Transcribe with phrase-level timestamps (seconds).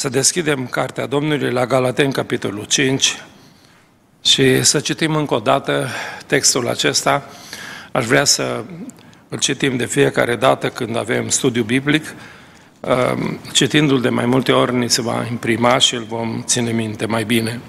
[0.00, 3.22] Să deschidem Cartea Domnului la Galaten, capitolul 5
[4.22, 5.88] și să citim încă o dată
[6.26, 7.22] textul acesta.
[7.92, 8.64] Aș vrea să
[9.28, 12.14] îl citim de fiecare dată când avem studiu biblic.
[12.80, 17.06] Ehm, citindu-l de mai multe ori, ni se va imprima și îl vom ține minte
[17.06, 17.60] mai bine.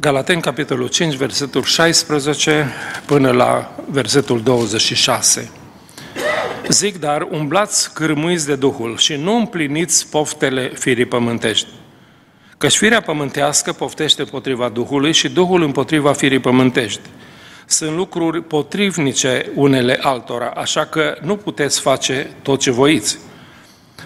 [0.00, 2.72] Galaten, capitolul 5, versetul 16
[3.06, 5.50] până la versetul 26.
[6.68, 11.66] Zic, dar umblați cârmuiți de Duhul și nu împliniți poftele firii pământești.
[12.58, 17.00] Căci firea pământească poftește potriva Duhului și Duhul împotriva firii pământești.
[17.66, 23.18] Sunt lucruri potrivnice unele altora, așa că nu puteți face tot ce voiți.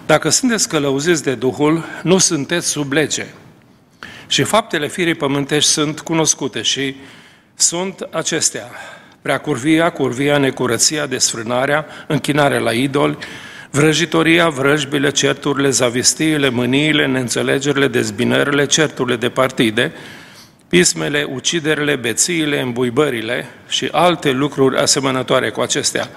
[0.07, 3.27] Dacă sunteți călăuziți de Duhul, nu sunteți sub lege.
[4.27, 6.97] Și faptele firii pământești sunt cunoscute și
[7.55, 8.71] sunt acestea
[9.27, 13.19] prea curvia, curvia, necurăția, desfrânarea, închinarea la idoli,
[13.71, 19.93] vrăjitoria, vrăjbile, certurile, zavistiile, mâniile, neînțelegerile, dezbinările, certurile de partide,
[20.69, 26.09] pismele, uciderile, bețiile, îmbuibările și alte lucruri asemănătoare cu acestea.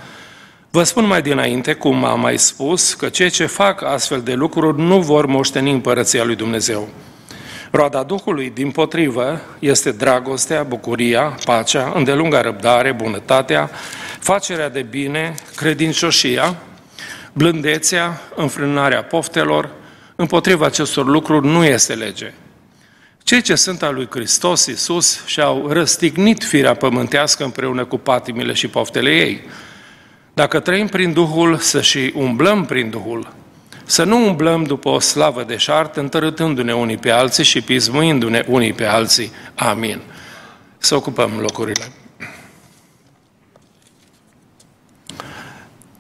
[0.70, 4.82] Vă spun mai dinainte, cum am mai spus, că cei ce fac astfel de lucruri
[4.82, 6.90] nu vor moșteni împărăția lui Dumnezeu.
[7.72, 13.70] Roada Duhului, din potrivă, este dragostea, bucuria, pacea, îndelunga răbdare, bunătatea,
[14.20, 16.56] facerea de bine, credincioșia,
[17.34, 19.70] blândețea, înfrânarea poftelor.
[20.16, 22.34] Împotriva acestor lucruri nu este lege.
[23.24, 28.68] Cei ce sunt al lui Hristos Iisus și-au răstignit firea pământească împreună cu patimile și
[28.68, 29.42] poftele ei.
[30.34, 33.34] Dacă trăim prin Duhul, să și umblăm prin Duhul,
[33.90, 38.74] să nu umblăm după o slavă de șartă, întărâtându-ne unii pe alții și pismuindu-ne unii
[38.74, 39.32] pe alții.
[39.56, 40.02] Amin.
[40.78, 41.92] Să ocupăm locurile.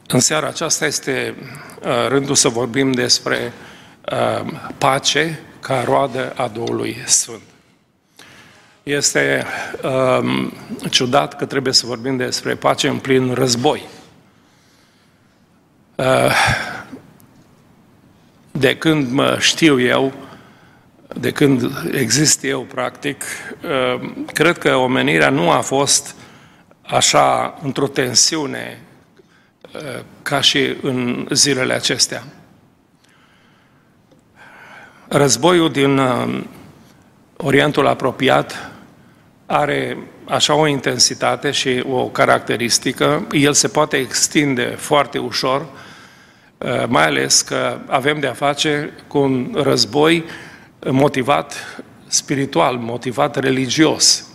[0.07, 1.35] În seara aceasta este
[1.81, 3.53] uh, rândul să vorbim despre
[4.11, 7.41] uh, pace ca roadă a Duhului Sfânt.
[8.83, 9.45] Este
[9.83, 10.53] um,
[10.89, 13.83] ciudat că trebuie să vorbim despre pace în plin război.
[15.95, 16.31] Uh,
[18.59, 20.13] de când mă știu eu,
[21.15, 23.23] de când exist eu, practic,
[23.63, 26.15] uh, cred că omenirea nu a fost
[26.81, 28.81] așa într-o tensiune
[29.73, 32.23] uh, ca și în zilele acestea.
[35.07, 36.41] Războiul din uh,
[37.37, 38.71] Orientul apropiat
[39.45, 45.88] are așa o intensitate și o caracteristică, el se poate extinde foarte ușor, Uh,
[46.87, 50.25] mai ales că avem de-a face cu un război
[50.79, 54.27] motivat spiritual, motivat religios.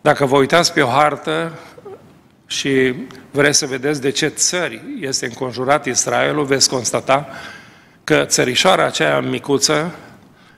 [0.00, 1.58] Dacă vă uitați pe o hartă
[2.46, 2.94] și
[3.30, 7.28] vreți să vedeți de ce țări este înconjurat Israelul, veți constata
[8.04, 9.94] că țărișoara aceea micuță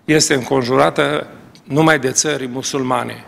[0.04, 1.26] este înconjurată
[1.64, 3.24] numai de țări musulmane.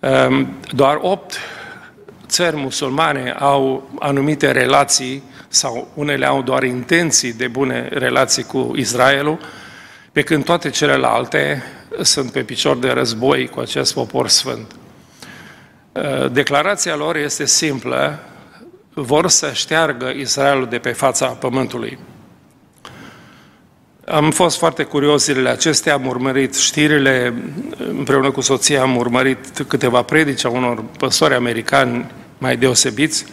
[0.00, 1.38] Um, doar opt
[2.26, 5.22] țări musulmane au anumite relații
[5.56, 9.38] sau unele au doar intenții de bune relații cu Israelul,
[10.12, 11.62] pe când toate celelalte
[12.02, 14.74] sunt pe picior de război cu acest popor sfânt.
[15.92, 18.18] Uh, declarația lor este simplă,
[18.94, 21.98] vor să șteargă Israelul de pe fața pământului.
[24.06, 27.34] Am fost foarte curios zilele acestea, am urmărit știrile,
[27.76, 33.26] împreună cu soția am urmărit câteva predici a unor păstori americani mai deosebiți,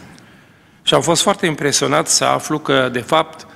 [0.83, 3.47] și am fost foarte impresionat să aflu că, de fapt,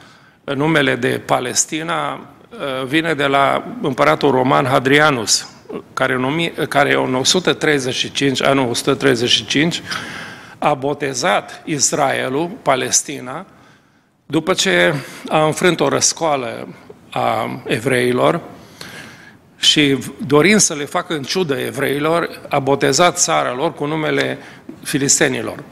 [0.44, 5.50] numele de Palestina uh, vine de la împăratul roman Hadrianus,
[5.94, 9.82] care în, care în 135, anul 135,
[10.58, 13.46] a botezat Israelul, Palestina,
[14.26, 14.94] după ce
[15.30, 16.68] a înfrânt o răscoală
[17.10, 18.42] a evreilor
[19.60, 24.38] și dorind să le facă în ciudă evreilor, a botezat țara lor cu numele
[24.84, 25.64] filistenilor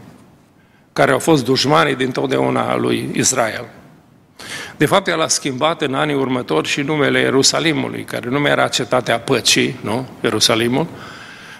[0.95, 3.65] care au fost dușmanii din totdeauna lui Israel.
[4.77, 8.67] De fapt, el a schimbat în anii următori și numele Ierusalimului, care nu mai era
[8.67, 10.07] cetatea păcii, nu?
[10.21, 10.87] Ierusalimul,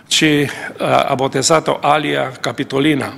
[0.08, 0.24] ci
[1.08, 3.14] a botezat-o Alia Capitolina.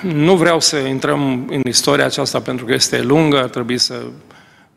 [0.00, 4.02] Nu vreau să intrăm în istoria aceasta pentru că este lungă, ar trebui să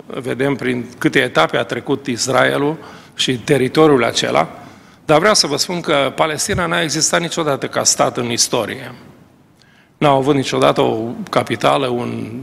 [0.05, 2.77] vedem prin câte etape a trecut Israelul
[3.15, 4.62] și teritoriul acela,
[5.05, 8.91] dar vreau să vă spun că Palestina n-a existat niciodată ca stat în istorie.
[9.97, 12.41] N-au avut niciodată o capitală, un,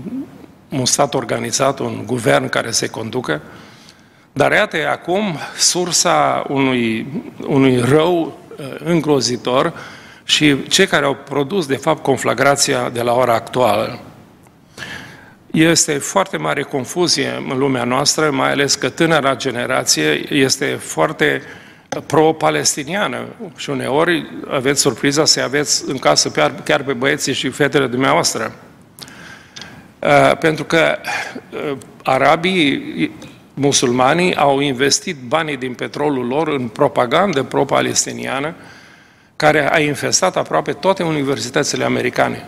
[0.69, 3.41] un stat organizat, un guvern care se conducă.
[4.33, 7.07] Dar iată acum sursa unui,
[7.47, 9.73] unui rău uh, îngrozitor
[10.25, 13.99] și cei care au produs, de fapt, conflagrația de la ora actuală.
[15.51, 21.43] Este foarte mare confuzie în lumea noastră, mai ales că tânăra generație este foarte
[21.98, 23.26] pro-palestiniană
[23.56, 26.31] și uneori aveți surpriza să aveți în casă
[26.64, 28.52] chiar pe băieții și fetele dumneavoastră.
[29.98, 30.98] Uh, pentru că
[31.50, 33.10] uh, arabii
[33.54, 38.54] musulmanii au investit banii din petrolul lor în propagandă pro-palestiniană
[39.37, 42.46] care a infestat aproape toate universitățile americane.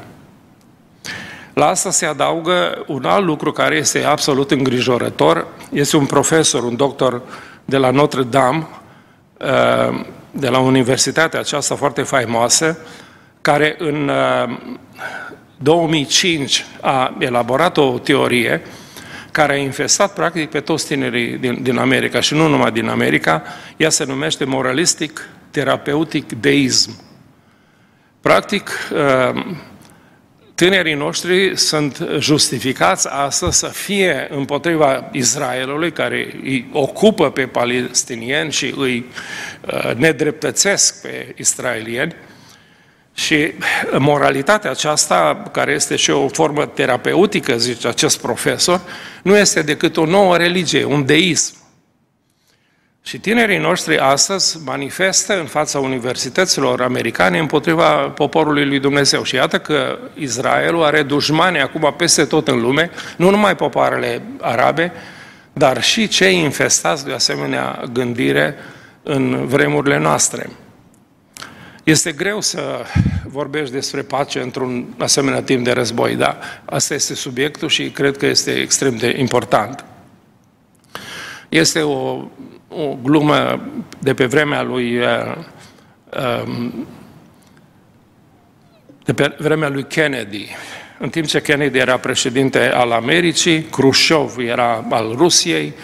[1.54, 5.46] La asta se adaugă un alt lucru care este absolut îngrijorător.
[5.72, 7.22] Este un profesor, un doctor
[7.64, 8.81] de la Notre Dame, uh,
[10.30, 12.78] de la universitatea aceasta foarte faimoasă,
[13.40, 14.10] care în
[15.56, 18.62] 2005 a elaborat o teorie
[19.32, 23.42] care a infestat practic pe toți tinerii din, din America și nu numai din America,
[23.76, 26.90] ea se numește moralistic terapeutic deism.
[28.20, 29.44] Practic, uh,
[30.62, 38.75] tinerii noștri sunt justificați astăzi să fie împotriva Israelului, care îi ocupă pe palestinieni și
[38.76, 39.05] îi
[39.67, 42.14] uh, nedreptățesc pe israelieni,
[43.14, 43.53] și
[43.99, 48.81] moralitatea aceasta, care este și o formă terapeutică, zice acest profesor,
[49.23, 51.55] nu este decât o nouă religie, un deism.
[53.04, 59.22] Și tinerii noștri astăzi manifestă în fața universităților americane împotriva poporului lui Dumnezeu.
[59.22, 64.93] Și iată că Israelul are dușmani acum peste tot în lume, nu numai popoarele arabe,
[65.52, 68.54] dar și cei infestați de asemenea gândire
[69.02, 70.50] în vremurile noastre.
[71.84, 72.84] Este greu să
[73.25, 78.26] vorbești despre pace într-un asemenea timp de război, dar asta este subiectul și cred că
[78.26, 79.84] este extrem de important.
[81.49, 82.25] Este o,
[82.76, 83.60] o glumă
[83.98, 85.34] de pe vremea lui uh,
[86.44, 86.86] um,
[89.04, 90.48] de pe vremea lui Kennedy.
[90.98, 95.74] În timp ce Kennedy era președinte al Americii, Khrushchev era al Rusiei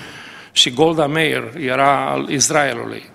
[0.53, 3.11] și Golda Meir era al Israelului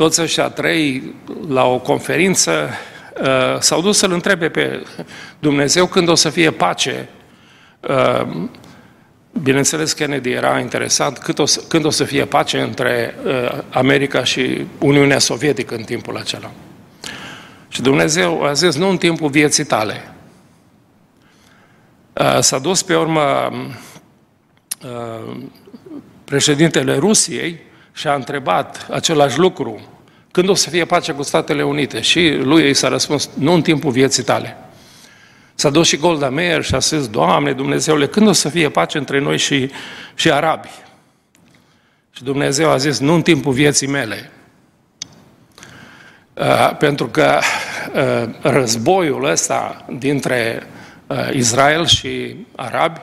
[0.00, 1.14] toți ăștia trei,
[1.48, 2.70] la o conferință,
[3.20, 4.82] uh, s-au dus să-L întrebe pe
[5.38, 7.08] Dumnezeu când o să fie pace.
[9.32, 13.58] Uh, bineînțeles, Kennedy era interesat cât o să, când o să fie pace între uh,
[13.70, 16.50] America și Uniunea Sovietică în timpul acela.
[17.68, 20.12] Și Dumnezeu a zis, nu în timpul vieții tale.
[22.40, 23.52] S-a dus pe urmă
[26.24, 27.60] președintele Rusiei
[27.92, 29.80] și a întrebat același lucru,
[30.30, 32.00] când o să fie pace cu Statele Unite?
[32.00, 34.56] Și lui i s-a răspuns, nu în timpul vieții tale.
[35.60, 38.98] S-a dus și Golda Meir și a zis, Doamne Dumnezeule, când o să fie pace
[38.98, 39.70] între noi și,
[40.14, 40.68] și arabi?
[42.10, 44.30] Și Dumnezeu a zis, nu în timpul vieții mele.
[46.34, 47.38] Uh, pentru că
[47.94, 50.62] uh, războiul ăsta dintre
[51.06, 53.00] uh, Israel și arabi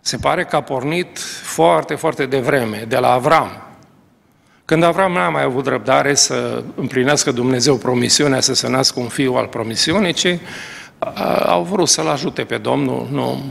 [0.00, 3.62] se pare că a pornit foarte, foarte devreme, de la Avram.
[4.64, 9.34] Când Avram n-a mai avut răbdare să împlinească Dumnezeu promisiunea să se nască un fiu
[9.34, 10.38] al promisiunii, ci
[11.46, 13.42] au vrut să-l ajute pe Domnul, nu.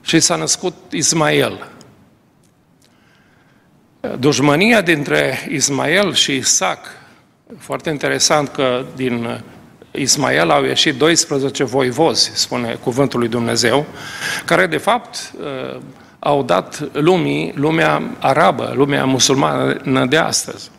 [0.00, 1.68] Și s-a născut Ismael.
[4.18, 6.86] Dușmania dintre Ismael și Isaac,
[7.58, 9.42] foarte interesant că din
[9.90, 13.86] Ismael au ieșit 12 voivozi, spune cuvântul lui Dumnezeu,
[14.44, 15.32] care de fapt
[16.18, 20.70] au dat lumii, lumea arabă, lumea musulmană de astăzi.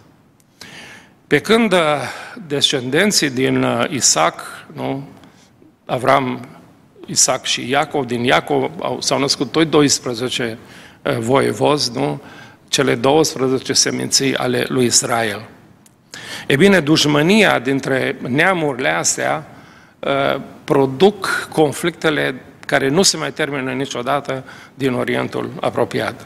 [1.35, 1.79] Pe când uh,
[2.47, 4.41] descendenții din uh, Isaac,
[4.73, 5.07] nu,
[5.85, 6.47] Avram,
[7.05, 10.57] Isaac și Iacov, din Iacov au, s-au născut toi 12
[11.01, 12.21] uh, voievozi, nu?
[12.67, 15.45] cele 12 seminții ale lui Israel.
[16.47, 19.47] E bine, dușmânia dintre neamurile astea
[19.99, 26.25] uh, produc conflictele care nu se mai termină niciodată din Orientul apropiat.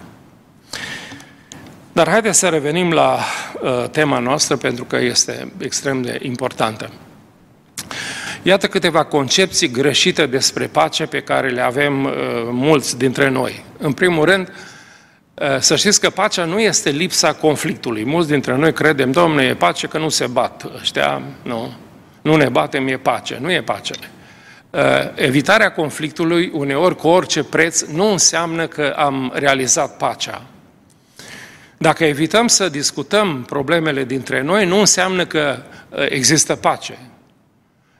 [2.00, 3.20] Dar haideți să revenim la
[3.62, 6.91] uh, tema noastră pentru că este extrem de importantă.
[8.41, 12.12] Iată câteva concepții greșite despre pace pe care le avem uh,
[12.51, 13.65] mulți dintre noi.
[13.77, 14.53] În primul rând,
[15.34, 18.06] uh, să știți că pacea nu este lipsa conflictului.
[18.06, 21.74] Mulți dintre noi credem, domnule, e pace că nu se bat ăștia, nu,
[22.22, 23.38] nu ne batem, e pace.
[23.41, 23.94] Nu e pace.
[24.70, 24.79] Uh,
[25.15, 30.41] evitarea conflictului, uneori cu orice preț, nu înseamnă că am realizat pacea.
[31.81, 35.57] Dacă evităm să discutăm problemele dintre noi, nu înseamnă că
[35.89, 36.98] uh, există pace.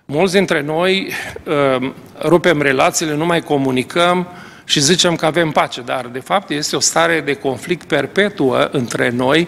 [0.06, 1.12] Mulți dintre noi
[1.44, 4.28] uh, rupem relațiile, nu mai comunicăm
[4.64, 9.10] și zicem că avem pace, dar de fapt este o stare de conflict perpetuă între
[9.10, 9.48] noi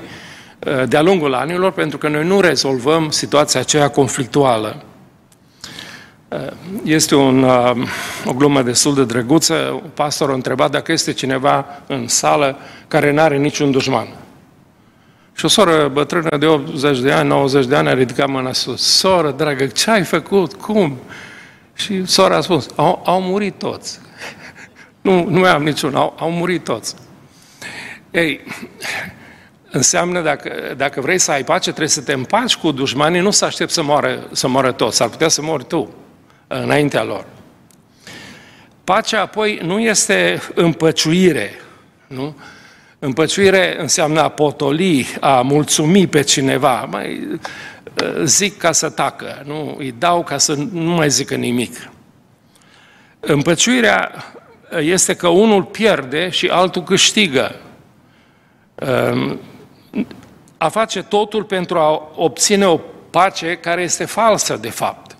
[0.88, 4.83] de-a lungul anilor, pentru că noi nu rezolvăm situația aceea conflictuală.
[6.83, 7.43] Este un,
[8.25, 9.81] o glumă destul de drăguță.
[9.93, 12.57] Pastorul a întrebat dacă este cineva în sală
[12.88, 14.07] care nu are niciun dușman.
[15.41, 18.98] Și o soră bătrână de 80 de ani, 90 de ani a ridicat mâna sus.
[18.98, 20.53] Soră, dragă, ce ai făcut?
[20.53, 20.98] Cum?
[21.74, 24.00] Și sora a spus, au, au murit toți.
[25.01, 26.95] nu, nu mai am niciun, au, au murit toți.
[28.12, 28.41] Ei,
[29.71, 33.45] înseamnă dacă, dacă vrei să ai pace, trebuie să te împaci cu dușmanii, nu să
[33.45, 35.93] aștepți să moară, să moară toți, s-ar putea să mori tu
[36.48, 37.25] înaintea lor.
[38.83, 41.51] Pacea apoi nu este împăciuire,
[42.07, 42.36] nu?
[43.03, 46.88] Împăciuire înseamnă a potoli, a mulțumi pe cineva.
[46.91, 47.39] Mai
[48.24, 49.75] zic ca să tacă, nu?
[49.77, 51.89] Îi dau ca să nu mai zică nimic.
[53.20, 54.12] Împăciuirea
[54.79, 57.55] este că unul pierde și altul câștigă.
[60.58, 62.79] A face totul pentru a obține o
[63.10, 65.17] pace care este falsă, de fapt.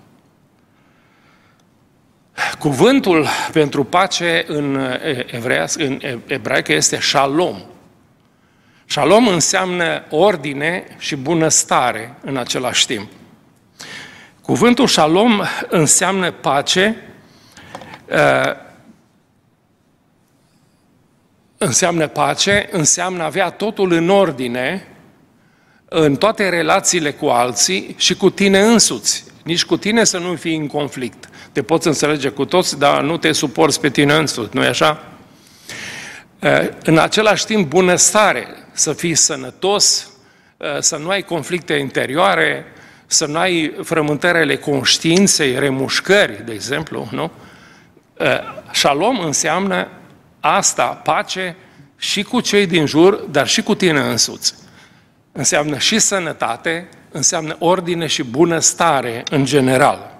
[2.58, 4.80] Cuvântul pentru pace în,
[5.26, 7.62] evreiască, în ebraică este shalom.
[8.86, 13.10] Shalom înseamnă ordine și bunăstare în același timp.
[14.42, 16.96] Cuvântul shalom înseamnă pace,
[18.10, 18.52] uh,
[21.58, 24.86] înseamnă pace, înseamnă avea totul în ordine
[25.84, 29.24] în toate relațiile cu alții și cu tine însuți.
[29.44, 31.28] Nici cu tine să nu fii în conflict.
[31.52, 35.04] Te poți înțelege cu toți, dar nu te suporți pe tine însuți, nu-i așa?
[36.84, 40.10] În același timp, bunăstare, să fii sănătos,
[40.78, 42.64] să nu ai conflicte interioare,
[43.06, 47.30] să nu ai frământările conștiinței, remușcări, de exemplu, nu?
[48.72, 49.88] Shalom înseamnă
[50.40, 51.56] asta, pace,
[52.02, 54.54] și cu cei din jur, dar și cu tine însuți.
[55.32, 60.18] Înseamnă și sănătate, înseamnă ordine și bunăstare în general.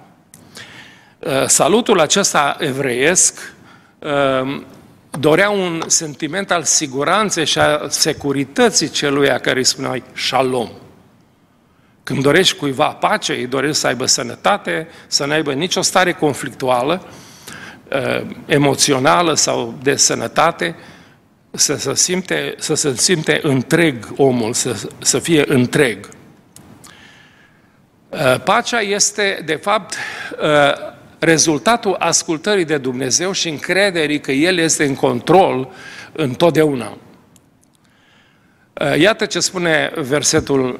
[1.19, 3.53] Uh, salutul acesta evreiesc
[3.99, 4.61] uh,
[5.19, 10.69] dorea un sentiment al siguranței și a securității celuia care îi spuneai shalom.
[12.03, 17.07] Când dorești cuiva pace, îi dorești să aibă sănătate, să nu aibă nicio stare conflictuală,
[17.91, 20.75] uh, emoțională sau de sănătate,
[21.51, 26.09] să se simte, să se simte întreg omul, să, să fie întreg.
[28.43, 29.95] Pacea este, de fapt,
[31.23, 35.69] rezultatul ascultării de Dumnezeu și încrederii că El este în control
[36.11, 36.97] întotdeauna.
[38.97, 40.79] Iată ce spune versetul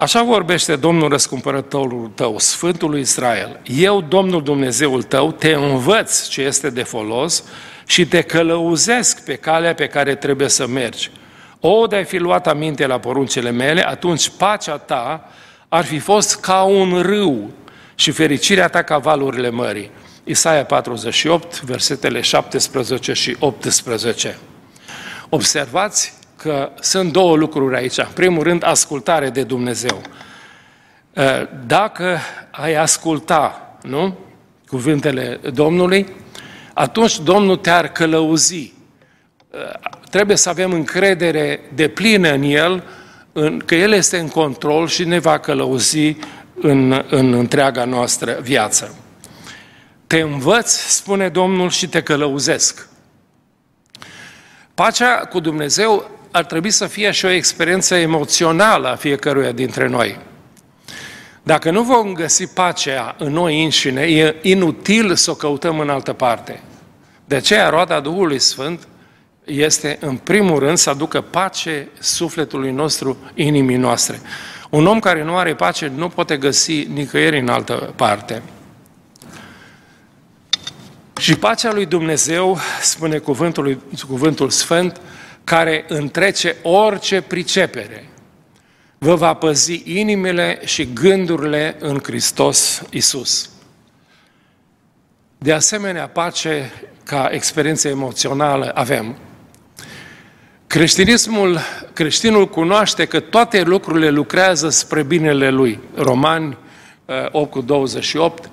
[0.00, 3.60] Așa vorbește Domnul răscumpărătorul tău, Sfântul lui Israel.
[3.64, 7.44] Eu, Domnul Dumnezeul tău, te învăț ce este de folos
[7.86, 11.10] și te călăuzesc pe calea pe care trebuie să mergi.
[11.60, 15.30] O, de-ai fi luat aminte la poruncele mele, atunci pacea ta
[15.68, 17.50] ar fi fost ca un râu
[17.98, 19.90] și fericirea ta ca valurile mării.
[20.24, 24.38] Isaia 48, versetele 17 și 18.
[25.28, 27.98] Observați că sunt două lucruri aici.
[27.98, 30.02] În primul rând, ascultare de Dumnezeu.
[31.16, 32.18] Ă, dacă
[32.50, 34.18] ai asculta, nu?
[34.66, 36.06] Cuvintele Domnului,
[36.74, 38.72] atunci Domnul te-ar călăuzi.
[39.54, 39.78] Ă,
[40.10, 42.82] trebuie să avem încredere de plină în El,
[43.64, 46.16] că El este în control și ne va călăuzi
[46.60, 48.94] în, în întreaga noastră viață.
[50.06, 52.88] Te învăț, spune Domnul, și te călăuzesc.
[54.74, 60.18] Pacea cu Dumnezeu ar trebui să fie și o experiență emoțională a fiecăruia dintre noi.
[61.42, 66.12] Dacă nu vom găsi pacea în noi înșine, e inutil să o căutăm în altă
[66.12, 66.60] parte.
[67.24, 68.88] De aceea, roada Duhului Sfânt
[69.44, 74.20] este, în primul rând, să aducă pace sufletului nostru, inimii noastre.
[74.70, 78.42] Un om care nu are pace nu poate găsi nicăieri în altă parte.
[81.18, 85.00] Și pacea lui Dumnezeu, spune cuvântul, cuvântul Sfânt,
[85.44, 88.08] care întrece orice pricepere,
[88.98, 93.50] vă va păzi inimile și gândurile în Hristos Isus.
[95.38, 96.72] De asemenea, pace
[97.04, 99.16] ca experiență emoțională avem.
[100.68, 101.58] Creștinismul,
[101.92, 105.80] creștinul cunoaște că toate lucrurile lucrează spre binele lui.
[105.94, 106.56] Romani
[107.30, 108.50] 8 uh, cu 28.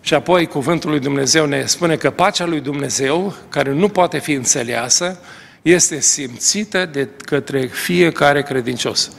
[0.00, 4.32] Și apoi cuvântul lui Dumnezeu ne spune că pacea lui Dumnezeu, care nu poate fi
[4.32, 5.20] înțeleasă,
[5.62, 9.10] este simțită de către fiecare credincios.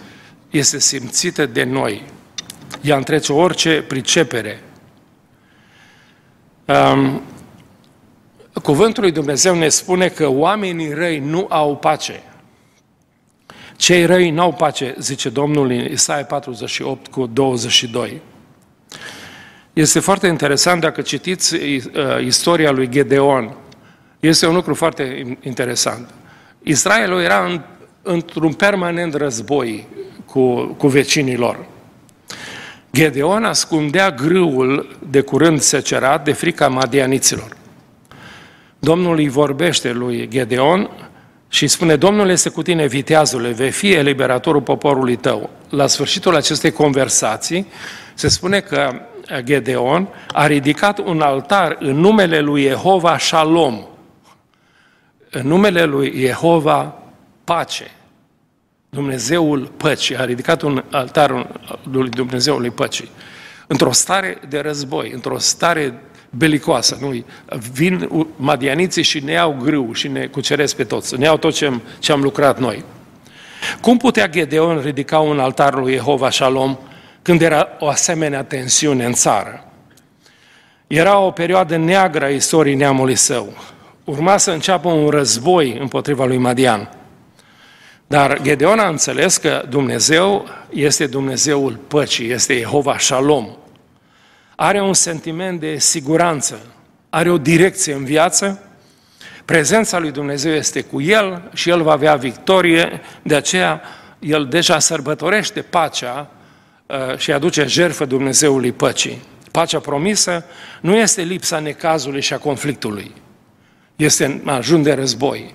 [0.49, 2.03] Este simțită de noi.
[2.81, 4.63] Ea întrece orice pricepere.
[6.65, 7.21] Um,
[8.61, 12.23] Cuvântul lui Dumnezeu ne spune că oamenii răi nu au pace.
[13.75, 18.21] Cei răi nu au pace, zice Domnul în Isaia 48 cu 22.
[19.73, 21.81] Este foarte interesant dacă citiți uh,
[22.25, 23.55] istoria lui Gedeon.
[24.19, 26.09] Este un lucru foarte interesant.
[26.61, 27.61] Israelul era în,
[28.01, 29.87] într-un permanent război
[30.25, 31.65] cu, cu vecinii lor.
[32.93, 37.55] Gedeon ascundea grâul de curând secerat de frica madianiților.
[38.83, 40.89] Domnul îi vorbește lui Gedeon
[41.47, 45.49] și spune, Domnul este cu tine, viteazule, vei fi eliberatorul poporului tău.
[45.69, 47.67] La sfârșitul acestei conversații
[48.13, 49.01] se spune că
[49.39, 53.85] Gedeon a ridicat un altar în numele lui Jehova Shalom,
[55.29, 56.95] în numele lui Jehova
[57.43, 57.91] pace.
[58.89, 61.47] Dumnezeul păcii, a ridicat un altar
[61.91, 63.09] lui Dumnezeului păcii.
[63.67, 66.01] Într-o stare de război, într-o stare
[66.37, 66.97] belicoasă.
[67.01, 67.25] Nu?
[67.73, 71.65] Vin madianiții și ne iau grâu și ne cuceresc pe toți, ne iau tot ce
[71.65, 72.83] am, ce am lucrat noi.
[73.81, 76.77] Cum putea Gedeon ridica un altar lui Jehova Shalom
[77.21, 79.67] când era o asemenea tensiune în țară?
[80.87, 83.53] Era o perioadă neagră a istoriei neamului său.
[84.03, 86.89] Urma să înceapă un război împotriva lui Madian.
[88.07, 93.47] Dar Gedeon a înțeles că Dumnezeu este Dumnezeul păcii, este Jehova Shalom.
[94.55, 96.59] Are un sentiment de siguranță,
[97.09, 98.63] are o direcție în viață,
[99.45, 103.81] prezența lui Dumnezeu este cu el și el va avea victorie, de aceea
[104.19, 106.29] el deja sărbătorește pacea
[106.85, 109.21] uh, și aduce jertfă Dumnezeului păcii.
[109.51, 110.45] Pacea promisă
[110.81, 113.11] nu este lipsa necazului și a conflictului,
[113.95, 115.53] este în ajun de război,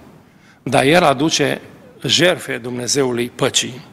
[0.62, 1.60] dar el aduce
[2.02, 3.84] jerfe Dumnezeului păcii.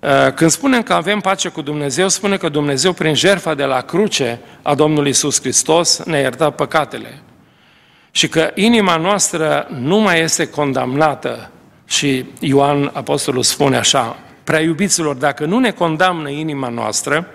[0.00, 3.80] Uh, când spunem că avem pace cu Dumnezeu, spune că Dumnezeu, prin jertfa de la
[3.80, 7.22] cruce a Domnului Isus Hristos, ne iertă păcatele.
[8.10, 11.50] Și că inima noastră nu mai este condamnată.
[11.86, 17.26] Și Ioan Apostolul spune așa, prea iubiților, dacă nu ne condamnă inima noastră,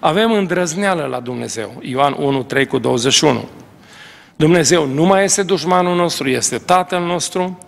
[0.00, 1.78] avem îndrăzneală la Dumnezeu.
[1.80, 3.48] Ioan 1, 3 cu 21.
[4.36, 7.58] Dumnezeu nu mai este dușmanul nostru, este Tatăl nostru,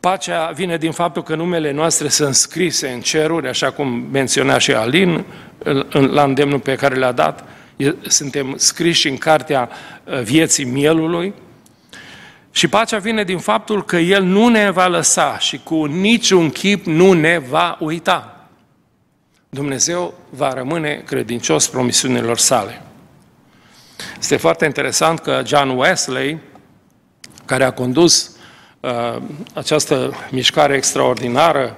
[0.00, 4.72] Pacea vine din faptul că numele noastre sunt scrise în ceruri, așa cum menționa și
[4.72, 5.24] Alin
[5.90, 7.44] la îndemnul pe care le-a dat.
[8.06, 9.68] Suntem scriși în cartea
[10.04, 11.34] uh, vieții mielului.
[12.50, 16.86] Și pacea vine din faptul că El nu ne va lăsa și cu niciun chip
[16.86, 18.48] nu ne va uita.
[19.48, 22.82] Dumnezeu va rămâne credincios promisiunilor sale.
[24.18, 26.38] Este foarte interesant că John Wesley,
[27.44, 28.35] care a condus Uh,
[29.54, 31.76] această mișcare extraordinară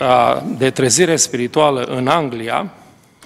[0.00, 2.70] uh, de trezire spirituală în Anglia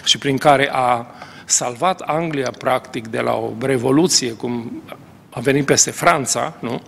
[0.04, 1.06] și prin care a
[1.44, 4.82] salvat Anglia practic de la o revoluție cum
[5.30, 6.80] a venit peste Franța, nu?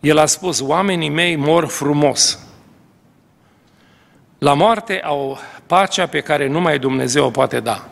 [0.00, 2.38] El a spus, oamenii mei mor frumos.
[4.38, 7.88] La moarte au pacea pe care numai Dumnezeu o poate da.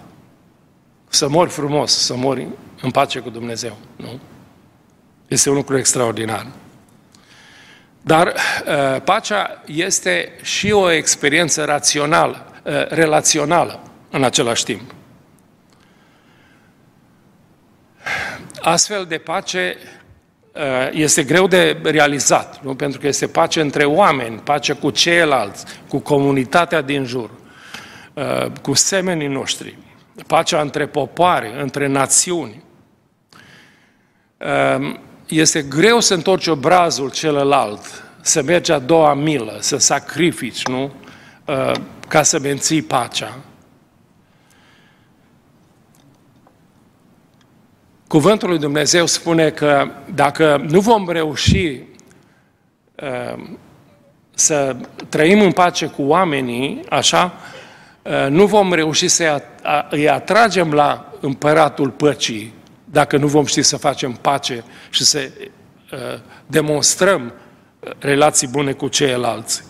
[1.09, 2.47] Să mori frumos, să mori
[2.83, 4.21] în pace cu Dumnezeu, nu?
[5.29, 6.47] Este un lucru extraordinar.
[8.07, 14.95] Dar uh, pacea este și o experiență rațională, uh, relațională în același timp.
[18.61, 19.77] Astfel de pace
[20.53, 22.75] uh, este greu de realizat, nu?
[22.75, 27.31] pentru că este pace între oameni, pace cu ceilalți, cu comunitatea din jur,
[28.63, 29.79] cu semenii noștri,
[30.27, 32.65] pacea între popoare, între națiuni
[35.29, 40.93] este greu să întorci obrazul celălalt, să mergi a doua milă, să sacrifici, nu?
[41.45, 41.73] Uh,
[42.09, 43.39] ca să menții pacea.
[48.07, 51.81] Cuvântul lui Dumnezeu spune că dacă nu vom reuși
[53.03, 53.49] uh,
[54.35, 54.77] să
[55.09, 57.33] trăim în pace cu oamenii, așa,
[58.03, 59.43] uh, nu vom reuși să
[59.91, 62.53] îi atragem la împăratul păcii,
[62.97, 65.31] dacă nu vom ști să facem pace și să
[65.93, 65.99] uh,
[66.47, 67.33] demonstrăm
[67.99, 69.65] relații bune cu ceilalți.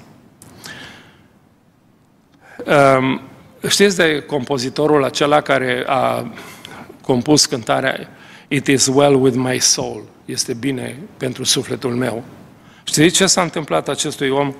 [2.67, 3.21] Um,
[3.69, 6.33] știți de compozitorul acela care a
[7.03, 8.09] compus cântarea
[8.49, 12.25] It is well with my soul, este bine pentru sufletul meu.
[12.85, 14.55] Știți ce s-a întâmplat acestui om?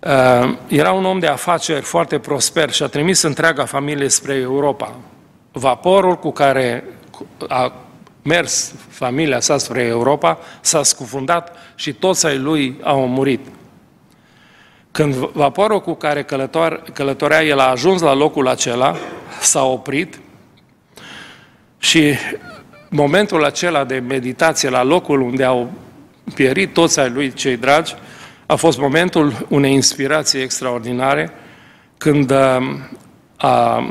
[0.00, 4.98] Uh, era un om de afaceri foarte prosper și a trimis întreaga familie spre Europa.
[5.56, 6.84] Vaporul cu care
[7.48, 7.72] a
[8.22, 13.40] mers familia sa spre Europa s-a scufundat și toți ai lui au murit.
[14.90, 18.96] Când vaporul cu care călător, călătorea el a ajuns la locul acela,
[19.40, 20.20] s-a oprit
[21.78, 22.14] și
[22.88, 25.72] momentul acela de meditație la locul unde au
[26.34, 27.94] pierit toți ai lui cei dragi,
[28.46, 31.30] a fost momentul unei inspirații extraordinare,
[31.98, 32.56] când uh,
[33.36, 33.84] a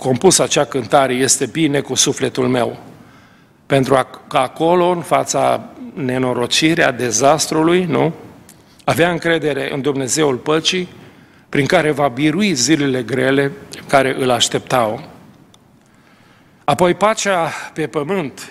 [0.00, 2.78] compus acea cântare, Este bine cu sufletul meu.
[3.66, 8.12] Pentru că acolo, în fața nenorocirea, dezastrului, nu?
[8.84, 10.88] Avea încredere în Dumnezeul păcii,
[11.48, 13.52] prin care va birui zilele grele
[13.86, 15.02] care îl așteptau.
[16.64, 18.50] Apoi pacea pe pământ,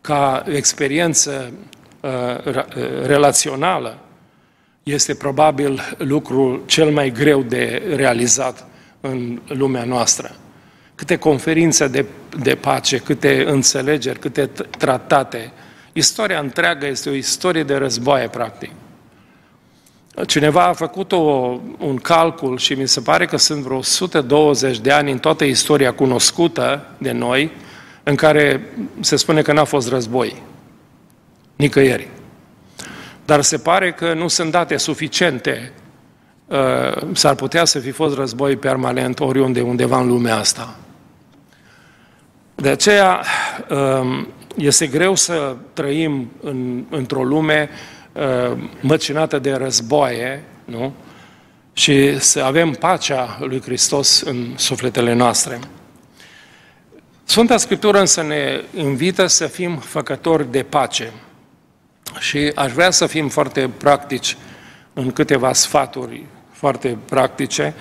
[0.00, 1.52] ca experiență
[2.00, 2.10] uh,
[2.44, 2.64] uh,
[3.06, 3.98] relațională,
[4.82, 8.66] este probabil lucrul cel mai greu de realizat
[9.00, 10.34] în lumea noastră.
[10.94, 12.04] Câte conferințe de,
[12.38, 15.52] de pace, câte înțelegeri, câte tratate.
[15.92, 18.70] Istoria întreagă este o istorie de războaie, practic.
[20.26, 24.92] Cineva a făcut o, un calcul și mi se pare că sunt vreo 120 de
[24.92, 27.50] ani în toată istoria cunoscută de noi
[28.02, 28.68] în care
[29.00, 30.42] se spune că n-a fost război.
[31.56, 32.08] Nicăieri.
[33.24, 35.72] Dar se pare că nu sunt date suficiente.
[36.46, 40.76] Uh, s-ar putea să fi fost război permanent oriunde, undeva în lumea asta.
[42.54, 43.24] De aceea
[43.70, 47.68] um, este greu să trăim în, într-o lume
[48.12, 50.94] uh, măcinată de războaie, nu?
[51.72, 55.58] Și să avem pacea lui Hristos în sufletele noastre.
[57.24, 61.12] Sfânta Scriptură însă ne invită să fim făcători de pace.
[62.18, 64.36] Și aș vrea să fim foarte practici
[64.92, 66.24] în câteva sfaturi
[66.64, 67.74] foarte practice,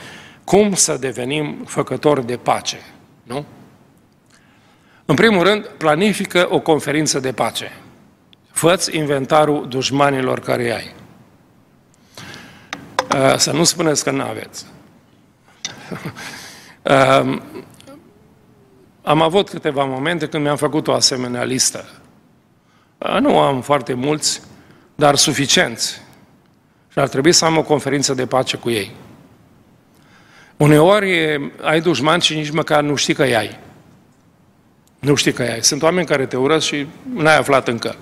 [0.43, 2.79] cum să devenim făcători de pace,
[3.23, 3.45] nu?
[5.05, 7.71] În primul rând, planifică o conferință de pace.
[8.51, 10.95] Făți inventarul dușmanilor care ai.
[13.15, 14.65] Uh, să nu spuneți că nu aveți.
[16.81, 17.41] Uh,
[19.13, 21.85] am avut câteva momente când mi-am făcut o asemenea listă.
[23.19, 24.41] Nu am foarte mulți,
[24.95, 26.01] dar suficienți.
[26.93, 28.91] Și ar trebui să am o conferință de pace cu ei.
[30.57, 33.59] Uneori ai dușman și nici măcar nu știi că ai.
[34.99, 35.63] Nu știi că ai.
[35.63, 37.95] Sunt oameni care te urăsc și n-ai aflat încă.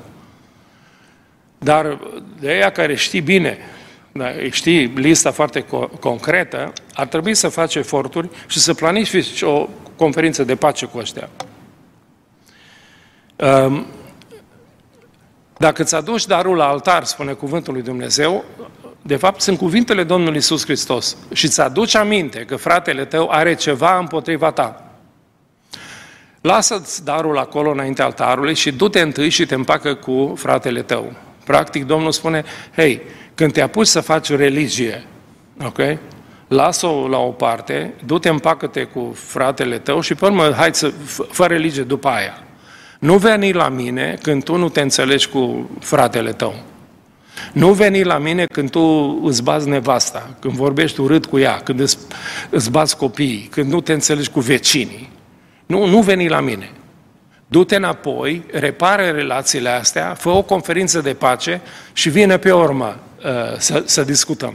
[1.57, 1.99] Dar
[2.39, 3.57] de aia care știi bine,
[4.11, 9.69] da, știi lista foarte co- concretă, ar trebui să faci eforturi și să planifici o
[9.95, 11.29] conferință de pace cu ăștia.
[13.35, 13.85] Um,
[15.57, 18.45] dacă îți aduci darul la altar, spune cuvântul lui Dumnezeu,
[19.01, 23.53] de fapt sunt cuvintele Domnului Isus Hristos și îți aduci aminte că fratele tău are
[23.53, 24.85] ceva împotriva ta.
[26.41, 31.13] Lasă-ți darul acolo înainte altarului și du-te întâi și te împacă cu fratele tău.
[31.45, 32.43] Practic, Domnul spune,
[32.75, 33.01] hei,
[33.35, 35.05] când te apuci să faci religie,
[35.65, 35.79] ok?
[36.51, 40.93] lasă-o la o parte, du-te, împacă-te cu fratele tău și pe urmă, hai să,
[41.29, 42.43] fă religie după aia.
[42.99, 46.55] Nu veni la mine când tu nu te înțelegi cu fratele tău.
[47.53, 51.79] Nu veni la mine când tu îți bazi nevasta, când vorbești urât cu ea, când
[51.79, 51.97] îți,
[52.49, 55.09] îți bazi copiii, când nu te înțelegi cu vecinii.
[55.65, 56.71] Nu, nu veni la mine.
[57.47, 61.61] Du-te înapoi, repară relațiile astea, fă o conferință de pace
[61.93, 64.53] și vine pe urmă uh, să, să discutăm.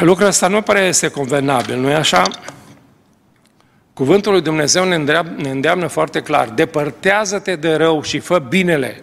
[0.00, 2.30] Lucrul ăsta nu pare este convenabil, nu-i așa?
[3.94, 9.02] Cuvântul lui Dumnezeu ne, îndream, ne îndeamnă foarte clar, depărtează-te de rău și fă binele,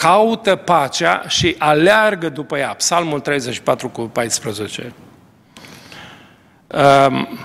[0.00, 2.74] caută pacea și aleargă după ea.
[2.74, 4.92] Psalmul 34 cu 14.
[6.66, 7.38] Um,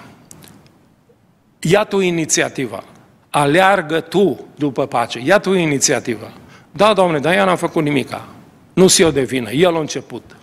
[1.60, 2.84] ia tu inițiativa,
[3.30, 6.32] aleargă tu după pace, ia tu inițiativa.
[6.72, 8.26] Da, Doamne, dar ea n-a făcut nimica.
[8.74, 10.36] Nu-s eu de vină, el a început.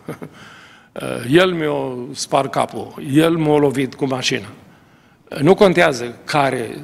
[0.92, 4.46] Eh, el mi-a spart capul, el m-a lovit cu mașina.
[5.35, 6.79] Eh, nu contează care,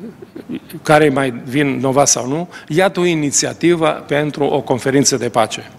[0.83, 5.71] care mai vin nova sau nu, ia tu inițiativa pentru o conferință de pace.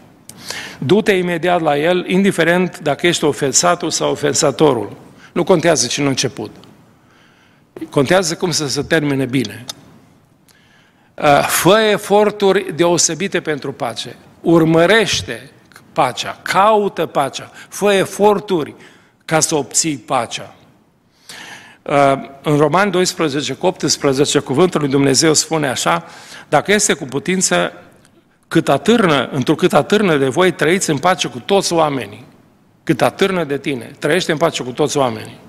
[0.77, 4.97] Du-te imediat la el, indiferent dacă ești ofensatul sau ofensatorul.
[5.33, 6.55] Nu contează cine a început.
[7.89, 9.65] Contează cum să se termine bine.
[11.13, 14.15] Eh, fă eforturi deosebite pentru pace.
[14.41, 15.49] Urmărește
[15.93, 18.75] pacea, caută pacea, fă eforturi
[19.25, 20.53] ca să obții pacea.
[21.89, 26.05] Uh, în Roman 12 cu 18, cuvântul lui Dumnezeu spune așa,
[26.49, 27.73] dacă este cu putință,
[28.47, 32.25] cât atârnă, întrucât atârnă de voi, trăiți în pace cu toți oamenii.
[32.83, 35.39] Cât atârnă de tine, trăiește în pace cu toți oamenii.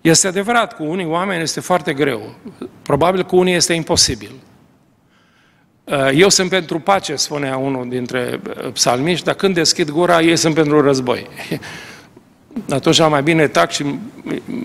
[0.00, 2.34] Este adevărat, cu unii oameni este foarte greu.
[2.82, 4.30] Probabil cu unii este imposibil.
[5.84, 10.36] Uh, eu sunt pentru pace, spunea unul dintre uh, psalmiști, dar când deschid gura, ei
[10.36, 11.26] sunt pentru război.
[12.70, 13.98] Atunci am mai bine tac și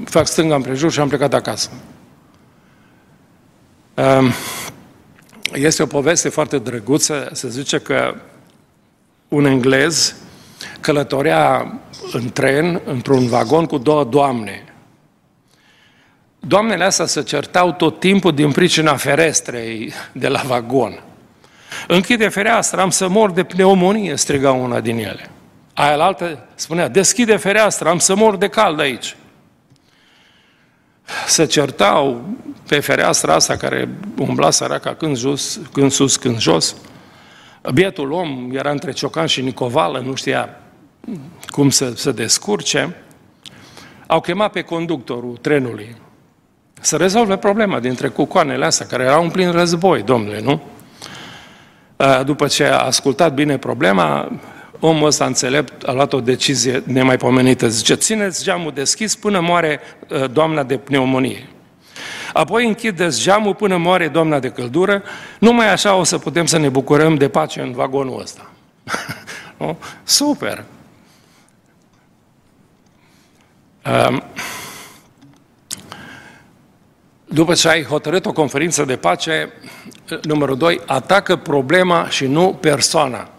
[0.05, 1.69] fac stânga împrejur și am plecat acasă.
[3.93, 4.31] Um,
[5.53, 8.15] este o poveste foarte drăguță, se zice că
[9.27, 10.15] un englez
[10.79, 11.73] călătorea
[12.11, 14.63] în tren, într-un vagon cu două doamne.
[16.39, 21.03] doamnele astea se certau tot timpul din pricina ferestrei de la vagon.
[21.87, 25.29] Închide fereastra, am să mor de pneumonie, striga una din ele.
[25.79, 29.15] Aia la altă spunea, deschide fereastra, am să mor de cald aici.
[31.27, 32.21] Se certau
[32.67, 36.75] pe fereastra asta care umbla săraca când, jos, când sus, când jos.
[37.73, 40.49] Bietul om era între Ciocan și Nicovală, nu știa
[41.47, 42.95] cum să se descurce.
[44.07, 45.95] Au chemat pe conductorul trenului
[46.81, 50.61] să rezolve problema dintre cucoanele astea, care erau în plin război, domnule, nu?
[52.23, 54.31] După ce a ascultat bine problema,
[54.79, 57.67] omul ăsta înțelept a luat o decizie nemaipomenită.
[57.67, 59.79] Zice, țineți geamul deschis până moare
[60.31, 61.47] doamna de pneumonie.
[62.33, 65.03] Apoi închideți geamul până moare doamna de căldură,
[65.39, 68.49] numai așa o să putem să ne bucurăm de pace în vagonul ăsta.
[69.57, 69.77] nu?
[70.03, 70.63] Super!
[74.09, 74.23] Um,
[77.25, 79.53] după ce ai hotărât o conferință de pace,
[80.21, 83.29] numărul 2, atacă problema și nu persoana.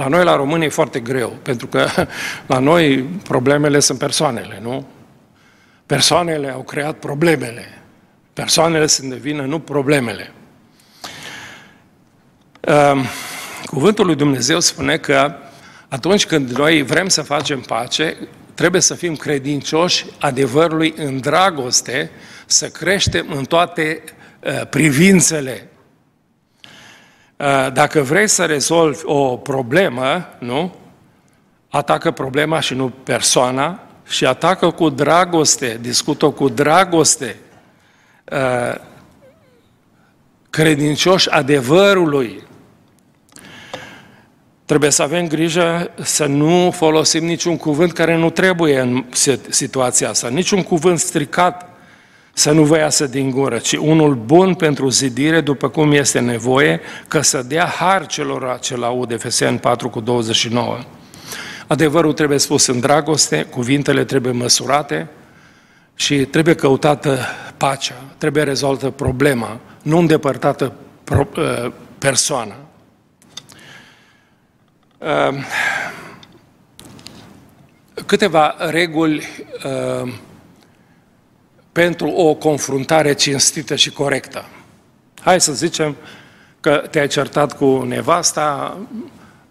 [0.00, 1.86] La noi, la români, e foarte greu, pentru că
[2.46, 4.86] la noi problemele sunt persoanele, nu?
[5.86, 7.82] Persoanele au creat problemele.
[8.32, 10.32] Persoanele sunt de vină, nu problemele.
[12.60, 13.06] Ehm,
[13.64, 15.34] cuvântul lui Dumnezeu spune că
[15.88, 18.16] atunci când noi vrem să facem pace,
[18.54, 22.10] trebuie să fim credincioși adevărului în dragoste,
[22.46, 24.02] să creștem în toate
[24.40, 25.69] uh, privințele.
[27.40, 30.74] Uh, dacă vrei să rezolvi o problemă, nu?
[31.68, 37.36] Atacă problema și nu persoana și atacă cu dragoste, discută cu dragoste,
[38.32, 38.74] uh,
[40.50, 42.42] credincioși adevărului.
[44.64, 49.04] Trebuie să avem grijă să nu folosim niciun cuvânt care nu trebuie în
[49.48, 51.69] situația asta, niciun cuvânt stricat
[52.32, 56.80] să nu vă iasă din gură, ci unul bun pentru zidire, după cum este nevoie,
[57.08, 60.78] că să dea har celor ce laud, Efeseni 4 cu 29.
[61.66, 65.08] Adevărul trebuie spus în dragoste, cuvintele trebuie măsurate
[65.94, 67.18] și trebuie căutată
[67.56, 70.72] pacea, trebuie rezolvată problema, nu îndepărtată
[71.04, 72.54] pro, uh, persoana.
[74.98, 75.44] Uh,
[78.06, 79.28] câteva reguli
[79.64, 80.12] uh,
[81.80, 84.44] pentru o confruntare cinstită și corectă.
[85.20, 85.96] Hai să zicem
[86.60, 88.78] că te-ai certat cu nevasta,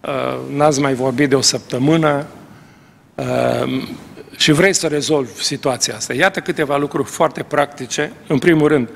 [0.00, 2.26] uh, n-ați mai vorbit de o săptămână
[3.14, 3.82] uh,
[4.36, 6.14] și vrei să rezolvi situația asta.
[6.14, 8.12] Iată câteva lucruri foarte practice.
[8.26, 8.88] În primul rând,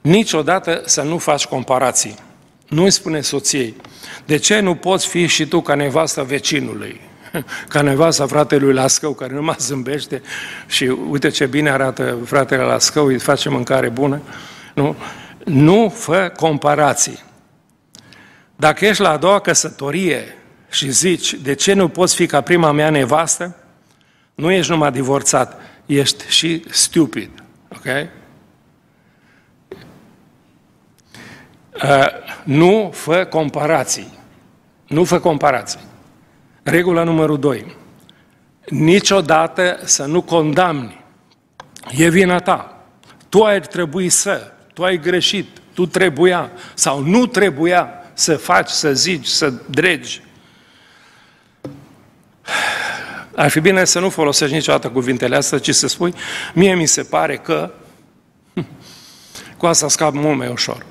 [0.00, 2.14] niciodată să nu faci comparații.
[2.68, 3.76] Nu îi spune soției,
[4.24, 7.00] de ce nu poți fi și tu ca nevasta vecinului?
[7.68, 10.22] ca nevasta fratelui Lascău, care nu mai zâmbește
[10.66, 14.20] și uite ce bine arată fratele Lascău, îi face mâncare bună.
[14.74, 14.96] Nu?
[15.44, 17.22] Nu fă comparații.
[18.56, 20.36] Dacă ești la a doua căsătorie
[20.70, 23.56] și zici, de ce nu poți fi ca prima mea nevastă,
[24.34, 27.30] nu ești numai divorțat, ești și stupid.
[27.68, 27.84] Ok?
[31.74, 32.06] Uh,
[32.44, 34.18] nu fă comparații.
[34.86, 35.80] Nu fă comparații.
[36.62, 37.76] Regula numărul 2.
[38.68, 41.04] Niciodată să nu condamni.
[41.90, 42.86] E vina ta.
[43.28, 48.92] Tu ai trebui să, tu ai greșit, tu trebuia sau nu trebuia să faci, să
[48.92, 50.22] zici, să dregi.
[53.34, 56.14] Ar fi bine să nu folosești niciodată cuvintele astea, ci să spui,
[56.54, 57.70] mie mi se pare că
[59.58, 60.86] cu asta scap mult mai ușor.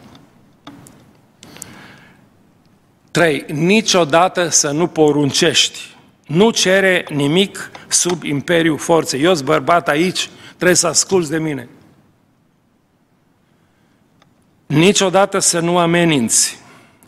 [3.11, 5.79] Trei, niciodată să nu poruncești.
[6.27, 9.23] Nu cere nimic sub imperiul forței.
[9.23, 11.69] Eu sunt bărbat aici, trebuie să asculți de mine.
[14.65, 16.59] Niciodată să nu ameninți.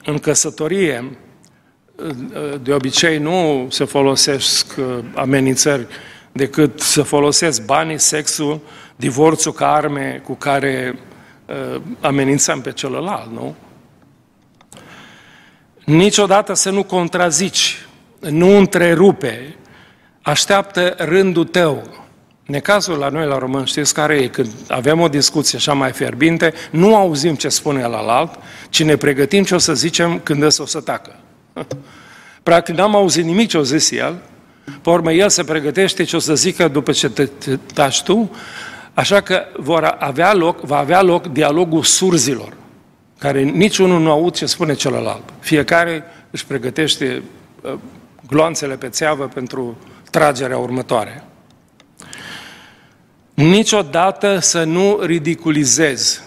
[0.06, 1.18] În căsătorie,
[2.62, 5.88] de obicei nu se folosesc uh, amenințări
[6.32, 8.60] decât să folosesc banii, sexul,
[8.96, 11.00] divorțul ca arme cu care
[11.46, 13.56] uh, amenințăm pe celălalt, nu?
[15.86, 17.86] Niciodată să nu contrazici,
[18.20, 19.56] nu întrerupe,
[20.22, 21.84] așteaptă rândul tău.
[22.46, 24.28] Necazul la noi, la român, știți care e?
[24.28, 28.96] Când avem o discuție așa mai fierbinte, nu auzim ce spune la alt, ci ne
[28.96, 31.16] pregătim ce o să zicem când ăsta o să tacă.
[32.44, 34.22] Practic, n-am auzit nimic ce o zis el,
[34.82, 38.32] pe urmă, el se pregătește ce o să zică după ce te, te taci tu,
[38.94, 42.54] așa că vor avea loc, va avea loc dialogul surzilor
[43.24, 45.24] care niciunul nu aud ce spune celălalt.
[45.40, 47.24] Fiecare își pregătește
[47.62, 47.74] uh,
[48.28, 49.78] gloanțele pe țeavă pentru
[50.12, 51.24] tragerea următoare.
[53.34, 56.22] Niciodată să nu ridiculizezi,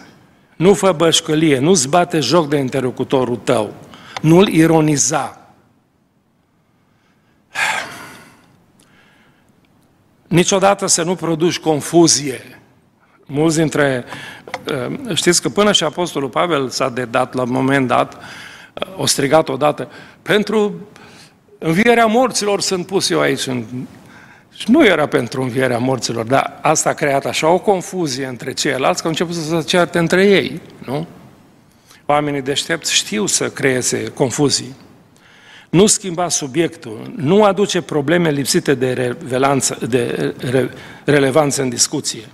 [0.56, 3.74] nu fă bășcălie, nu-ți bate joc de interlocutorul tău,
[4.22, 5.50] nu-l ironiza.
[10.26, 12.60] Niciodată să nu produci confuzie.
[13.26, 14.04] Mulți dintre...
[14.06, 14.35] Uh,
[15.14, 18.20] știți că până și Apostolul Pavel s-a dedat la un moment dat, uh,
[18.96, 19.88] o strigat odată,
[20.22, 20.74] pentru
[21.58, 23.64] învierea morților sunt pus eu aici în
[24.56, 29.00] și nu era pentru învierea morților, dar asta a creat așa o confuzie între ceilalți
[29.00, 31.06] că au început să se certe între ei, nu?
[32.06, 34.74] Oamenii deștepți știu să creeze confuzii.
[35.70, 40.70] Nu schimba subiectul, nu aduce probleme lipsite de, revelanță, de re,
[41.04, 42.24] relevanță în discuție.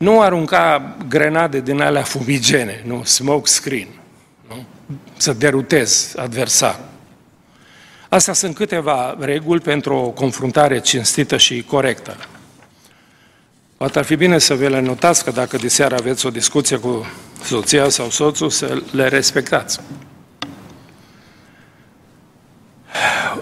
[0.00, 3.88] Nu arunca grenade din alea fumigene, nu, smoke screen,
[4.48, 4.64] nu?
[5.16, 6.84] să derutezi adversarul.
[8.08, 12.16] Astea sunt câteva reguli pentru o confruntare cinstită și corectă.
[13.76, 16.76] Poate ar fi bine să vă le notați că dacă de seară aveți o discuție
[16.76, 17.06] cu
[17.42, 19.80] soția sau soțul, să le respectați.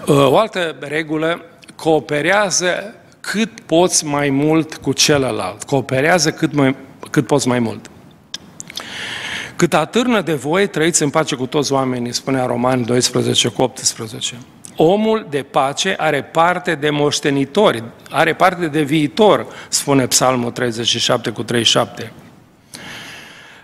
[0.05, 1.41] O altă regulă,
[1.75, 5.63] cooperează cât poți mai mult cu celălalt.
[5.63, 6.75] Cooperează cât, mai,
[7.11, 7.89] cât poți mai mult.
[9.55, 14.35] Cât atârnă de voi, trăiți în pace cu toți oamenii, spunea Romani 12 cu 18
[14.81, 21.43] omul de pace are parte de moștenitori, are parte de viitor, spune Psalmul 37 cu
[21.43, 22.11] 37.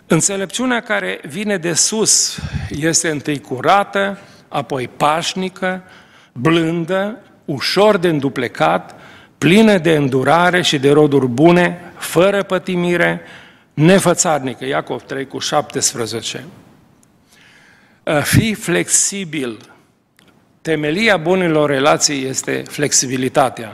[0.07, 2.39] Înțelepciunea care vine de sus
[2.69, 5.83] este întâi curată, apoi pașnică,
[6.31, 8.94] blândă, ușor de înduplecat,
[9.37, 13.21] plină de îndurare și de roduri bune, fără pătimire,
[13.73, 14.65] nefățarnică.
[14.65, 16.43] Iacov 3 cu 17.
[18.21, 19.57] Fii flexibil,
[20.61, 23.73] temelia bunilor relații este flexibilitatea.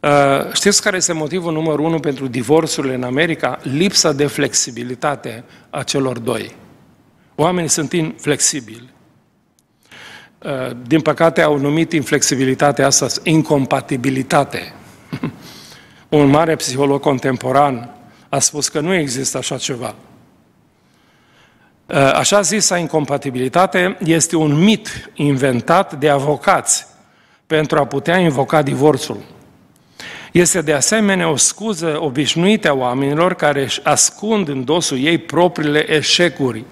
[0.00, 3.58] Uh, știți care este motivul numărul unu pentru divorțurile în America?
[3.62, 6.56] Lipsa de flexibilitate a celor doi.
[7.34, 8.88] Oamenii sunt inflexibili.
[10.44, 14.72] Uh, din păcate au numit inflexibilitatea asta incompatibilitate.
[16.08, 17.90] Un mare psiholog contemporan
[18.28, 19.94] a spus că nu există așa ceva.
[21.86, 26.86] Uh, așa zisa incompatibilitate este un mit inventat de avocați
[27.46, 29.18] pentru a putea invoca divorțul.
[30.32, 35.92] Este de asemenea o scuză obișnuită a oamenilor care își ascund în dosul ei propriile
[35.92, 36.64] eșecuri.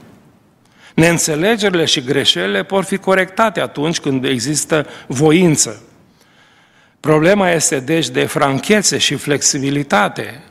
[0.97, 5.83] Neînțelegerile și greșelile pot fi corectate atunci când există voință.
[7.01, 10.43] Problema este deci de franchețe și flexibilitate.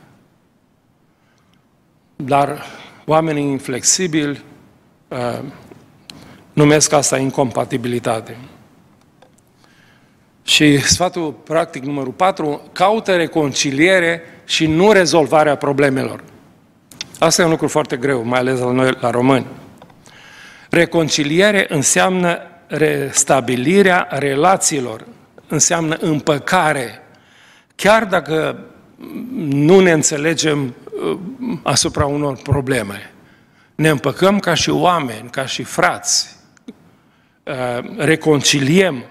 [2.16, 2.64] Dar
[3.04, 4.44] oamenii inflexibili
[5.08, 5.38] Uh,
[6.52, 8.36] numesc asta incompatibilitate.
[10.42, 16.24] Și sfatul practic numărul 4, caută reconciliere și nu rezolvarea problemelor.
[17.18, 19.46] Asta e un lucru foarte greu, mai ales la noi, la români.
[20.76, 25.06] Reconciliere înseamnă restabilirea relațiilor,
[25.48, 27.02] înseamnă împăcare.
[27.74, 28.58] Chiar dacă
[29.48, 31.18] nu ne înțelegem uh,
[31.62, 33.10] asupra unor probleme
[33.76, 36.36] ne împăcăm ca și oameni, ca și frați,
[37.42, 39.04] uh, reconciliem,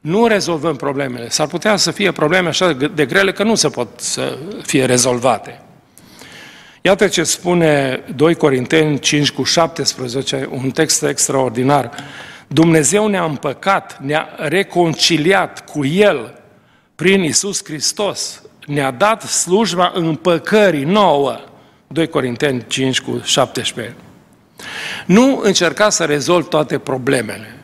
[0.00, 1.28] nu rezolvăm problemele.
[1.28, 5.60] S-ar putea să fie probleme așa de grele că nu se pot să fie rezolvate.
[6.84, 11.90] Iată ce spune 2 Corinteni 5 cu 17, un text extraordinar.
[12.46, 16.40] Dumnezeu ne-a împăcat, ne-a reconciliat cu El
[16.94, 21.40] prin Isus Hristos, ne-a dat slujba împăcării nouă
[21.86, 23.96] 2 Corinteni 5 cu 17.
[25.06, 27.56] Nu încerca să rezolv toate problemele.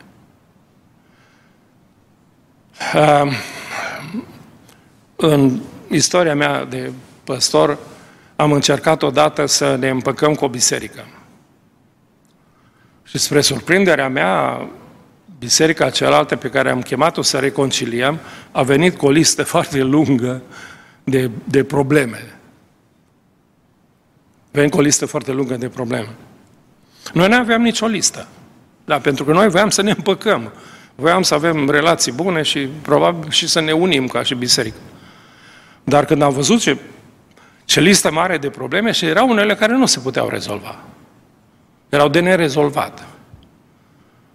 [5.15, 6.91] În istoria mea de
[7.23, 7.77] păstor,
[8.39, 11.05] am încercat odată să ne împăcăm cu o biserică.
[13.03, 14.67] Și spre surprinderea mea,
[15.39, 18.19] biserica cealaltă pe care am chemat-o să reconciliem,
[18.51, 20.41] a venit cu o listă foarte lungă
[21.03, 22.39] de, de probleme.
[24.51, 26.15] Venim cu o listă foarte lungă de probleme.
[27.13, 28.27] Noi nu aveam nicio listă.
[28.85, 30.51] Da, pentru că noi voiam să ne împăcăm.
[30.95, 34.77] Voiam să avem relații bune și probabil și să ne unim ca și biserică.
[35.83, 36.77] Dar când am văzut ce,
[37.69, 40.79] ce listă mare de probleme și erau unele care nu se puteau rezolva.
[41.89, 43.05] Erau de nerezolvat.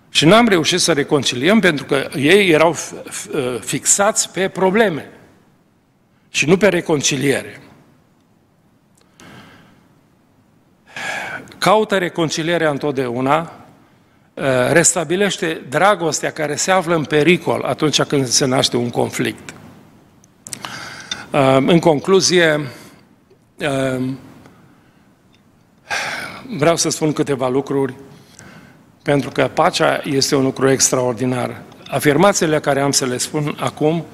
[0.08, 2.76] Și n-am reușit să reconciliem pentru că ei erau
[3.60, 5.10] fixați pe probleme
[6.28, 7.60] și nu pe reconciliere.
[11.58, 13.52] caută reconcilierea întotdeauna,
[14.34, 19.54] uh, restabilește dragostea care se află în pericol atunci când se naște un conflict.
[21.66, 22.60] În concluzie,
[26.56, 27.94] vreau să spun câteva lucruri,
[29.02, 31.62] pentru că pacea este un lucru extraordinar.
[31.88, 34.04] Afirmațiile care am să le spun acum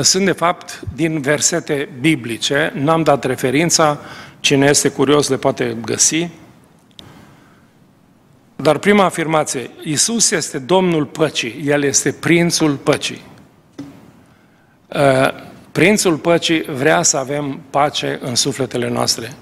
[0.00, 3.98] sunt de fapt din versete biblice, n-am dat referința,
[4.40, 6.28] cine este curios le poate găsi.
[8.56, 13.22] Dar prima afirmație, Isus este Domnul păcii, El este Prințul păcii.
[15.74, 19.32] Prințul păcii vrea să avem pace în sufletele noastre.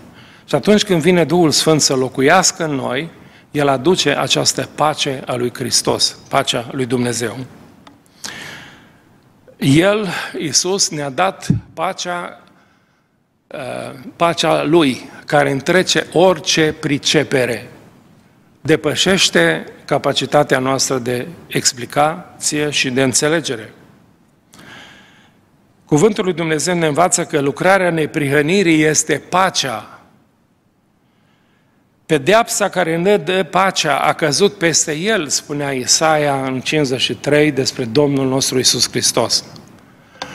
[0.45, 3.11] Și atunci când vine Duhul Sfânt să locuiască în noi,
[3.51, 7.37] El aduce această pace a lui Hristos, pacea lui Dumnezeu.
[9.59, 10.09] El,
[10.39, 12.41] Iisus, ne-a dat pacea,
[13.47, 17.71] uh, pacea Lui, care întrece orice pricepere.
[18.61, 23.73] Depășește capacitatea noastră de explicație și de înțelegere.
[25.93, 30.01] Cuvântul lui Dumnezeu ne învață că lucrarea neprihănirii este pacea.
[32.07, 38.29] Pedeapsa care ne dă pacea a căzut peste el, spunea Isaia în 53 despre Domnul
[38.29, 39.45] nostru Isus Hristos.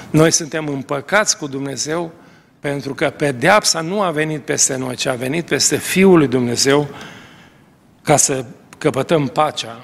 [0.10, 2.12] Noi suntem împăcați cu Dumnezeu
[2.60, 6.88] pentru că pedeapsa nu a venit peste noi, ci a venit peste Fiul lui Dumnezeu
[8.02, 8.46] ca să
[8.78, 9.82] căpătăm pacea.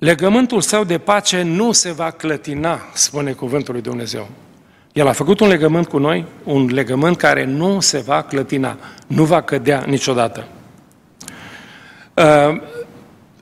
[0.00, 4.28] Legământul său de pace nu se va clătina, spune cuvântul lui Dumnezeu.
[4.92, 8.76] El a făcut un legământ cu noi, un legământ care nu se va clătina,
[9.06, 10.46] nu va cădea niciodată.
[12.14, 12.62] Uh,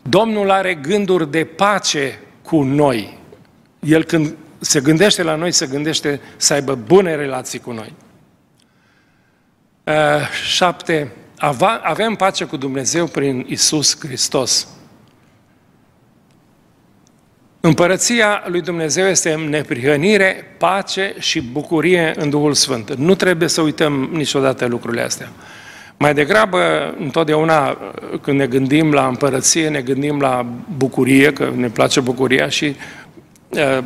[0.03, 3.19] Domnul are gânduri de pace cu noi.
[3.81, 7.93] El când se gândește la noi, se gândește să aibă bune relații cu noi.
[9.85, 9.95] Uh,
[10.47, 11.13] șapte,
[11.83, 14.69] avem pace cu Dumnezeu prin Isus Hristos.
[17.61, 22.95] Împărăția lui Dumnezeu este neprihănire, pace și bucurie în Duhul Sfânt.
[22.95, 25.29] Nu trebuie să uităm niciodată lucrurile astea.
[25.97, 27.79] Mai degrabă, întotdeauna,
[28.23, 30.47] când ne gândim la împărăție, ne gândim la
[30.77, 32.77] bucurie, că ne place bucuria și
[33.49, 33.79] uh,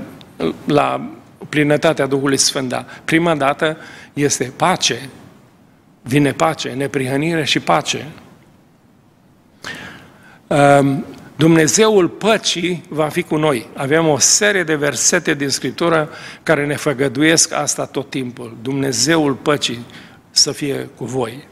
[0.64, 1.10] la
[1.48, 2.68] plinătatea Duhului Sfânt.
[2.68, 2.84] Da.
[3.04, 3.76] Prima dată
[4.12, 5.08] este pace.
[6.02, 8.06] Vine pace, neprihănire și pace.
[11.32, 13.68] Uh, Dumnezeul păcii va fi cu noi.
[13.74, 16.10] Avem o serie de versete din Scriptură
[16.42, 18.56] care ne făgăduiesc asta tot timpul.
[18.62, 19.84] Dumnezeul păcii
[20.30, 21.48] să fie cu voi.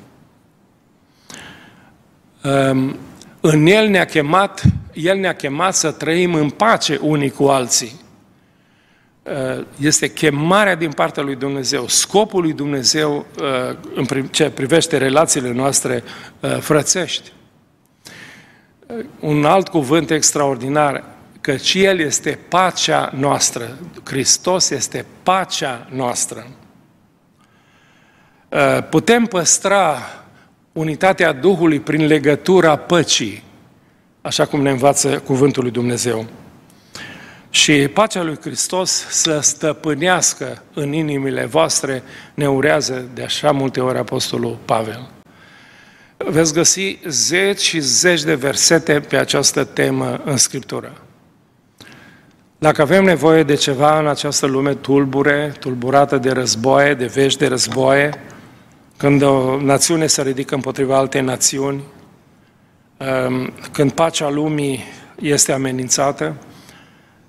[2.43, 2.99] Ehm,
[3.41, 4.62] în El ne-a chemat,
[4.93, 8.01] El ne-a chemat să trăim în pace unii cu alții.
[9.22, 15.53] Ehm, este chemarea din partea lui Dumnezeu, scopul lui Dumnezeu ehm, în ce privește relațiile
[15.53, 16.03] noastre
[16.61, 17.33] frățești
[19.20, 21.05] un alt cuvânt extraordinar,
[21.41, 23.78] căci El este pacea noastră.
[24.05, 26.47] Hristos este pacea noastră.
[28.49, 29.99] Uh, putem păstra
[30.72, 33.43] unitatea Duhului prin legătura păcii,
[34.20, 36.26] așa cum ne învață cuvântul lui Dumnezeu.
[37.51, 42.03] Și pacea lui Hristos să stăpânească în inimile voastre,
[42.34, 45.20] ne urează de așa multe ori Apostolul Pavel
[46.27, 50.93] veți găsi zeci și zeci de versete pe această temă în Scriptură.
[52.59, 57.47] Dacă avem nevoie de ceva în această lume tulbure, tulburată de războaie, de vești de
[57.47, 58.11] războaie,
[58.97, 61.83] când o națiune se ridică împotriva altei națiuni,
[62.97, 64.85] um, când pacea lumii
[65.21, 66.37] este amenințată,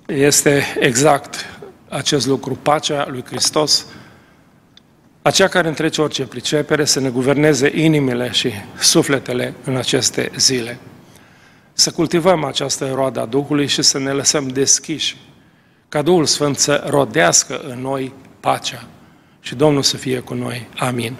[0.06, 1.46] este exact
[1.88, 3.86] acest lucru, pacea lui Hristos,
[5.22, 10.78] aceea care întrece orice pricepere să ne guverneze inimile și sufletele în aceste zile.
[11.72, 15.16] Să cultivăm această roadă a Duhului și să ne lăsăm deschiși
[15.88, 18.86] ca Duhul Sfânt să rodească în noi pacea
[19.40, 20.68] și Domnul să fie cu noi.
[20.76, 21.10] Amin.